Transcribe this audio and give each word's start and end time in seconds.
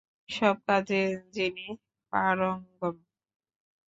সব 0.29 0.55
কাজে 0.67 1.01
যিনি 1.33 1.67
পারঙ্গম। 2.13 2.95